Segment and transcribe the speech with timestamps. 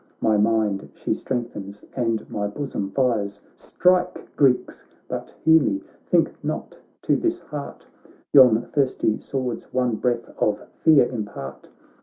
[0.19, 4.83] My mind she strengthens, and my bosom fires; Strike, Greeks!
[5.07, 7.85] but hear me; think not to this heart
[8.33, 11.69] Yon thirsty swords one breath of fear impart